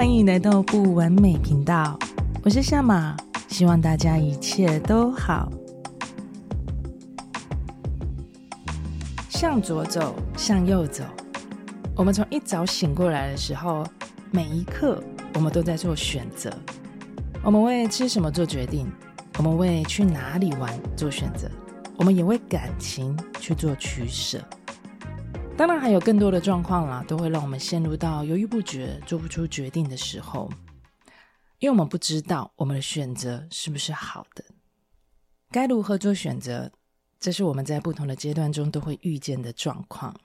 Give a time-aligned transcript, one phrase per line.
[0.00, 1.98] 欢迎来到不完美频道，
[2.42, 3.14] 我是夏玛，
[3.48, 5.52] 希望大家一切都好。
[9.28, 11.04] 向左走，向右走。
[11.94, 13.86] 我们从一早醒过来的时候，
[14.30, 16.50] 每一刻我们都在做选择。
[17.42, 18.90] 我们为吃什么做决定，
[19.36, 21.46] 我们为去哪里玩做选择，
[21.98, 24.40] 我们也为感情去做取舍。
[25.60, 30.50] 当然，还有更多的状况啦，都会让我们陷入到犹豫不决、做不出决定的时候，
[31.58, 34.42] 因为我们不知道我们的选择是不是好的，
[35.50, 36.72] 该如何做选择，
[37.18, 40.18] 这是我们在不同的阶段中都会遇见的状况。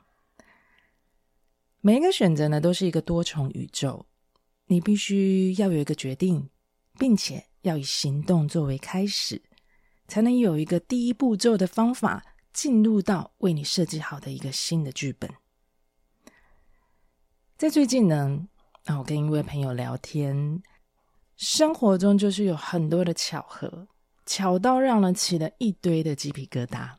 [1.81, 4.05] 每一个选择呢，都是一个多重宇宙，
[4.67, 6.49] 你必须要有一个决定，
[6.97, 9.41] 并且要以行动作为开始，
[10.07, 12.23] 才能有一个第一步骤的方法。
[12.55, 15.29] 进入到为你设计好的一个新的剧本。
[17.57, 18.47] 在最近呢，
[18.85, 20.63] 啊，我跟一位朋友聊天，
[21.35, 23.89] 生活中就是有很多的巧合，
[24.25, 26.95] 巧到让人起了一堆的鸡皮疙瘩。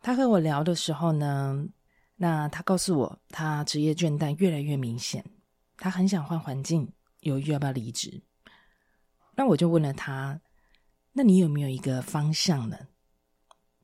[0.00, 1.68] 他和我聊的时候呢，
[2.16, 5.22] 那他告诉我，他职业倦怠越来越明显，
[5.76, 8.22] 他很想换环境，犹豫要不要离职。
[9.34, 10.40] 那我就问了他，
[11.12, 12.78] 那你有没有一个方向呢？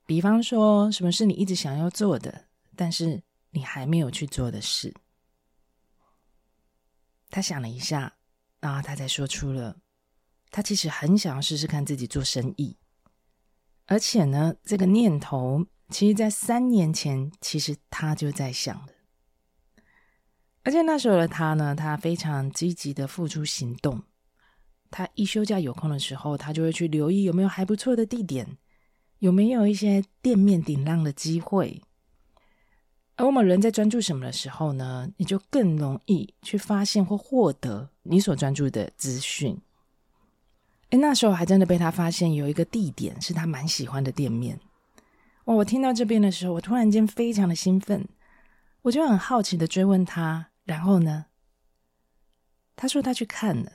[0.09, 4.95] 比方说，什么是你一直想要做的，但是你还没有去做的事？
[7.29, 8.17] 他想了一下，
[8.59, 9.77] 然后他才说出了，
[10.51, 12.79] 他其实很想要试试看自己做生意，
[13.85, 18.95] 而且呢，这个念头其实在三年前，其实他就在想的。
[20.63, 24.03] 而且那时候的他呢，他非常积极的付出行动，
[24.91, 28.57] 他一休假有空的时候，他就会去留意有没有还不错的地点。
[29.19, 31.83] 有没有一些店面顶浪的机会？
[33.17, 35.11] 而我们人在专注什么的时候呢？
[35.17, 39.59] 你就更容易去发现或获得你所专注的资讯。
[40.91, 44.61] 诶，那时候还真的被他发现有一个地点是他蛮喜欢的店面。
[45.47, 45.55] 哇！
[45.57, 48.07] 我听到这边的时候，我突然间非常的兴奋，
[48.83, 50.51] 我就很好奇的追问他。
[50.65, 51.27] 然后呢？
[52.77, 53.73] 他说他去看了，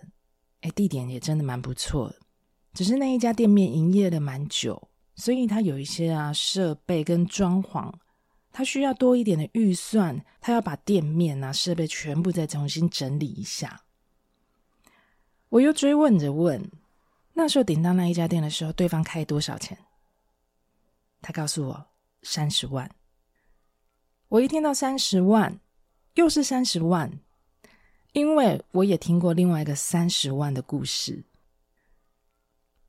[0.62, 2.16] 诶，地点也真的蛮不错，
[2.74, 4.88] 只是那一家店面营业了蛮久。
[5.16, 7.94] 所以他有一些啊设备跟装潢，
[8.52, 13.84] 他需要多一点的预算，他要把店面啊设备全部再重新整理一下。
[15.50, 16.72] 我又追问着问，
[17.34, 19.78] 那时候顶到那一家店的时候，对方开多少钱？
[21.22, 21.86] 他告诉我
[22.24, 22.90] 三十万。
[24.30, 25.60] 我一听到三十万，
[26.16, 27.20] 又是三十万，
[28.14, 31.24] 因为我也听过另外一个三十万的故事。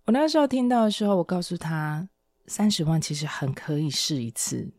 [0.06, 2.08] 我那时候听到的时候，我告诉他。
[2.46, 4.72] 三十万其实很可以试一次。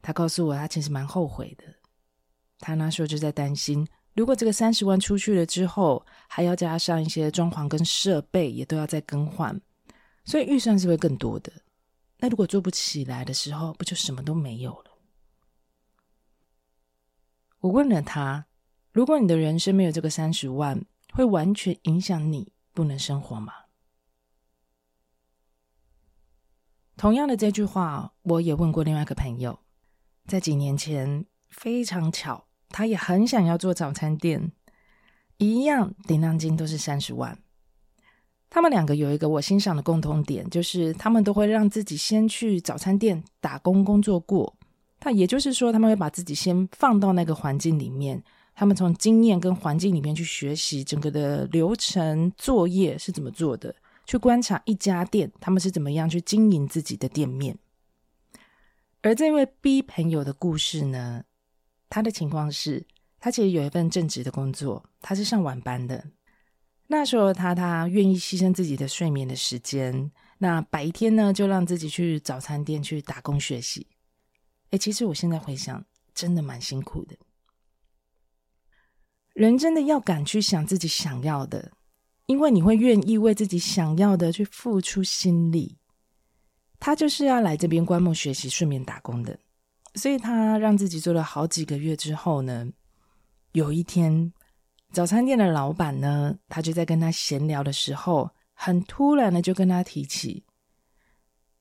[0.00, 1.64] 他告诉我，他其实蛮后悔的。
[2.58, 9.60] 他那时候就在担心，如果这个三十万出去了之后，还要加上一些装潢跟设备，也都要再更换，
[10.24, 11.52] 所以预算是会更多的。
[12.18, 14.92] 那如果做不起来的时候，不就什么都没有了？
[17.60, 18.46] 我问了他，
[18.92, 23.52] 如果你的人生没有这个三十万，会完全影响你不能生活吗？
[26.96, 29.58] 同样的这句话，我也问过另外一个朋友，
[30.26, 34.50] 在几年前，非常巧，他也很想要做早餐店，
[35.36, 37.38] 一样顶让金都是三十万。
[38.48, 44.56] 他们两个有一个我欣赏的共同点，就是他们都会让自己先去早餐店打工工作过。
[45.02, 48.24] 那也就是说，他们会把自己先放到那个环境里面，
[48.54, 53.74] 他们从经验跟环境里面去学习整个的流程作业是怎么做的。
[54.06, 57.58] 去观察一家店，他们是怎么样去经营自己的店面。
[59.02, 61.24] 而这位 B 朋友的故事呢，
[61.88, 62.86] 他的情况是，
[63.18, 66.04] 他其实有一份正职的工作，他是上晚班的。
[66.88, 73.88] 那时候他他愿意牺牲自己的睡眠的时间，那白天呢就让自己去早餐店去打工学习。
[74.70, 77.16] 诶，其实我现在回想，真的蛮辛苦的。
[79.32, 81.72] 人真的要敢去想自己想要的。
[82.26, 85.78] 因为你会愿意为自己想要的去付出心力，
[86.80, 89.38] 他就是要来这边观摩学习，顺便打工的。
[89.94, 92.68] 所以他让自己做了好几个月之后呢，
[93.52, 94.32] 有一天
[94.92, 100.44] 早餐店的老板呢，他就在跟他闲聊的时候，很突然的就跟他提起，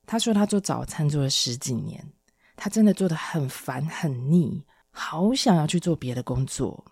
[0.07, 2.03] 他说他做早餐做了十几年，
[2.55, 6.83] 他真的做得很烦很腻，好想要去做别的工作。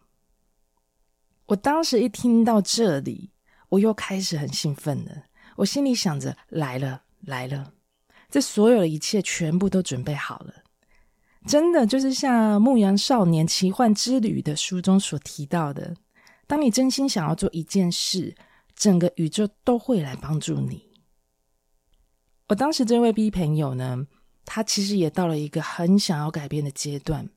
[1.47, 3.32] 我当时一听到这里。
[3.73, 5.23] 我又开始很兴奋了，
[5.55, 7.73] 我心里想着来了来了，
[8.29, 10.53] 这所有的一切全部都准备好了，
[11.47, 15.95] 真的就是像《牧羊少年奇幻之旅》的书中所提到的，
[16.45, 18.35] 当你真心想要做一件事，
[18.75, 20.91] 整个宇宙都会来帮助你。
[22.49, 24.05] 我当时这位 B 朋友呢，
[24.45, 27.27] 他其实也到了一个很想要改变的阶段。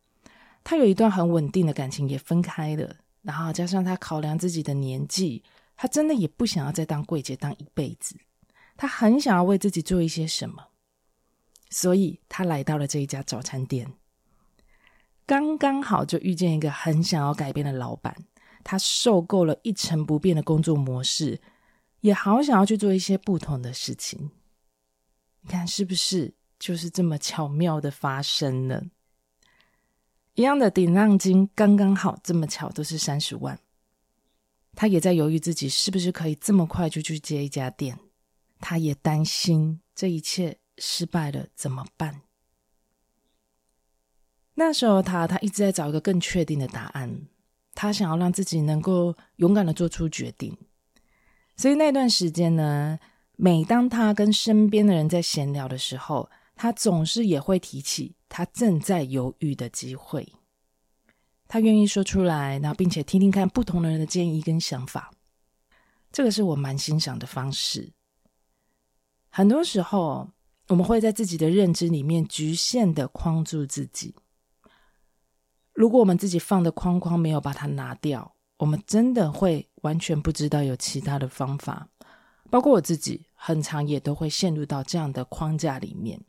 [0.63, 5.43] 他有一段很稳定的感情也分开了，然后加上他考量自己的年纪，
[5.77, 8.17] 他真的也不想要再当柜姐当一辈子。
[8.77, 10.69] 他很想要为自己做一些什么，
[11.71, 13.93] 所以他来到了这一家早餐店。
[15.25, 18.17] 刚刚好就遇见一个很想要改变的老板，
[18.63, 21.41] 他受够了一成不变的工作模式，
[22.01, 24.31] 也好想要去做一些不同的事情。
[25.41, 28.85] 你看是不是就是这么巧妙的发生了？
[30.35, 33.59] 一样的顶浪金刚刚好，这么巧都是三十万。
[34.77, 37.99] 他也在犹豫自己是不是可以这么快就去接一家店，
[38.61, 42.21] 他也担心这一切失败了怎么办？
[44.55, 47.27] 那时候他他一直在找一个更确定的答案，
[47.75, 50.57] 他想要让自己能够勇敢的做出决定。
[51.57, 52.99] 所以那段时间呢，
[53.37, 60.27] 每当他跟身边的人在闲聊的时候，他总是也会提起他正在犹豫的机会。
[61.49, 65.11] 他愿意说出来，然后并且听听看不同的人的建议跟想法，
[66.11, 67.93] 这个是我蛮欣赏的方式。
[69.29, 70.31] 很多时候，
[70.69, 74.15] 我们会在自己的认知里面局限的框住自己。
[75.73, 81.89] 如果我们自己放的框框没有把它拿掉，我们真的会完全不知道有其他的方法。
[82.51, 86.21] 包括我自己，很常也都会陷入到这样的框架里面，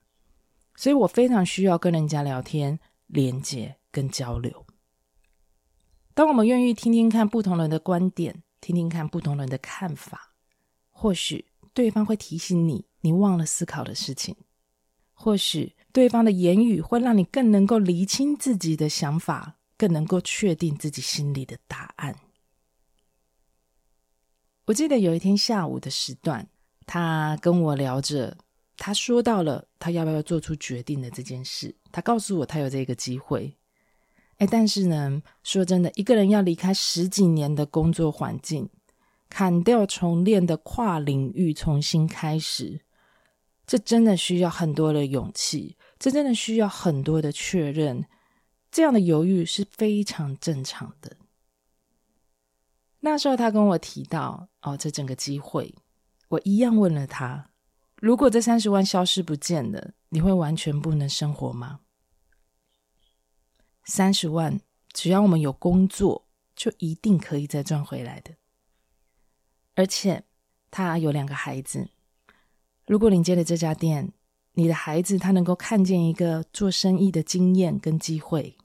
[0.75, 4.67] 所以我非常需要跟人家聊天、连接跟交流。
[6.18, 10.34] 当我们愿意听听看不同人的观点，听听看不同人的看法，
[10.90, 14.36] 或许对方会提醒你你忘了思考的事情，
[15.14, 22.16] 或许对方的言语会让你更能够厘清自己的想法，更能够确定自己心里的答案。
[24.66, 26.50] 我记得有一天下午的时段，
[26.88, 28.36] 他跟我聊着，
[28.75, 31.75] 他说到了他要不要做出决定的这件事。
[31.92, 33.56] 他告诉我他有这个机会，
[34.38, 38.69] 哎，但是呢，说真的，一个人要离开十几年的工作环境，
[39.30, 42.81] 砍掉重练的跨领域，重新开始，
[43.66, 48.06] 这真的需要很多的勇气，这真的需要很多的确认。
[48.69, 51.18] 这样的犹豫是非常正常的。
[53.00, 55.74] 那时候他跟我提到哦，这整个机会，
[56.28, 57.50] 我一样问了他：
[57.95, 61.80] 如果这三十万消失不见了，你会完全不能生活吗？
[63.88, 64.60] 三十万，
[64.92, 68.36] 只要我们有工作，就一定可以再赚回来的。
[69.75, 70.25] 而且
[70.69, 71.88] 他有两个孩子，
[72.86, 74.12] 如果你接了这家店，
[74.51, 78.57] 你的孩子他能够看见一个做生意的经验跟机会，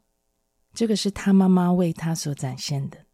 [0.75, 3.07] 这个是他妈妈为他所展现的。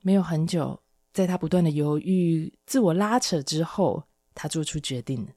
[0.00, 0.82] 没有很久，
[1.12, 5.32] 在他不断的犹豫、自我拉扯之后，他做出决定了。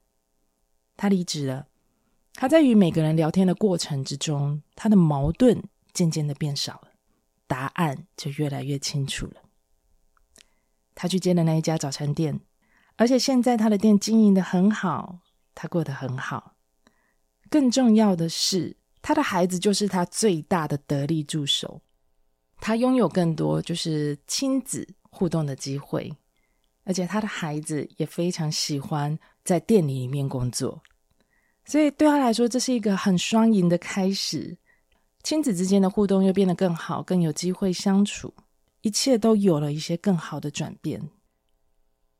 [0.96, 1.68] 他离职了。
[2.38, 6.90] 他在与每个人聊天的过程之中，他的矛盾渐渐的变少了，
[7.46, 9.36] 答案就越来越清楚了。
[10.94, 12.38] 他去接了那一家早餐店，
[12.96, 15.20] 而且现在他的店经营的很好，
[15.54, 16.56] 他过得很好。
[17.48, 21.80] 更重要的是，他的孩子就是他最大的得力助手。
[22.60, 26.14] 他拥有更多就是亲子互动的机会，
[26.84, 30.82] 而且他的孩子也非常喜欢在店里里面工作，
[31.66, 34.56] 所以对他来说，这是一个很双赢的开始。
[35.22, 38.32] 亲子之间的互动又变得更好，更有机会相处，
[38.82, 41.10] 一切都有了一些更好的转变。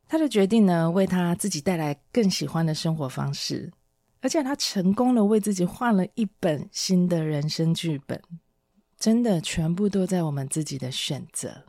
[0.08, 3.72] 他的决定呢，为他自己带来更喜欢的生活方式，
[4.20, 8.20] 而且他成功了，为自己换了一本新的人生剧本。
[8.98, 11.64] 真的，全部都在我们自己的选择。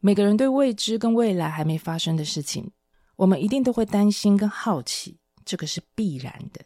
[0.00, 2.70] 每个人对未知跟未来还没发生的事情，
[3.16, 6.62] 我们一定都会担心跟好奇，这个是必然的。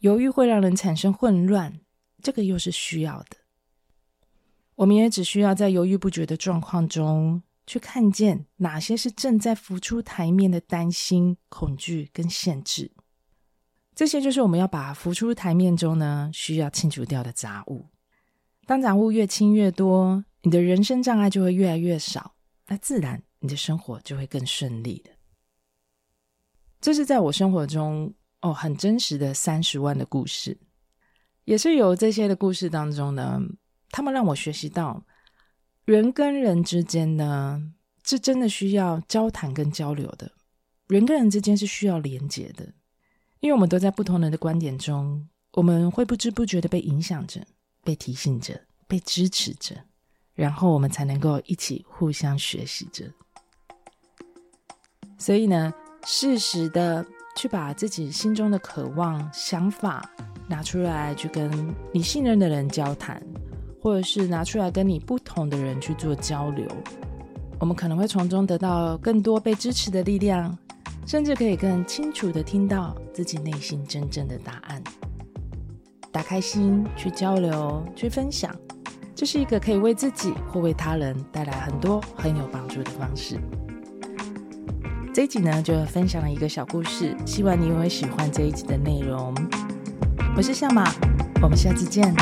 [0.00, 1.80] 犹豫会让人产生混乱，
[2.22, 3.36] 这个又是需要的。
[4.76, 12.90] 我们也只需要在犹豫不决的状况中，去看见哪些是正在浮出台面的担心、恐惧跟限制。
[13.94, 17.86] 这些就是我们要把浮出台面中呢，需要清除掉的杂物。
[18.64, 22.34] 当杂物越清越多，你的人生障碍就会越来越少，
[22.68, 25.10] 那自然你的生活就会更顺利的。
[26.80, 30.56] 这是在我生活中哦很真实的三十万的故事，
[31.44, 33.40] 也是有这些的故事当中呢，
[33.90, 35.04] 他们让我学习到
[35.84, 37.72] 人跟人之间呢，
[38.04, 40.32] 是真的需要交谈跟交流的，
[40.86, 42.72] 人跟人之间是需要连接的。
[43.40, 47.40] 因为我们都在不同人的观点中，我们会不知不觉的被影响着、
[47.82, 49.74] 被提醒着、被支持着，
[50.34, 53.10] 然后我们才能够一起互相学习着。
[55.16, 55.72] 所以呢，
[56.04, 57.04] 适时的
[57.36, 60.08] 去把自己心中的渴望、想法
[60.48, 61.50] 拿出来，去跟
[61.92, 63.22] 你信任的人交谈，
[63.80, 66.66] 或者是拿出来跟你不同的人去做交流，
[67.58, 70.56] 我们可能会从中得到更多被支持的力量，
[71.06, 74.82] 甚至可以更清楚的听到自己内心真正的答案。
[76.10, 78.52] 打开心去交流、去分享，
[79.14, 83.38] 这是一个可以为自己或为他人带来很多很有帮助的方式。
[85.12, 89.34] 这一集呢，就分享了一个小故事，希望你也会喜欢这一集的内容。
[90.36, 90.88] 我是夏马，
[91.42, 92.14] 我们下次见。